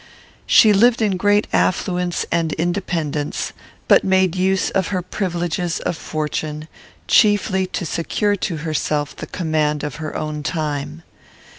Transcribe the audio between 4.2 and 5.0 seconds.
use of